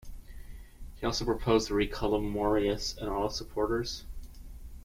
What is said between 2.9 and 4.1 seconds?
and all his supporters.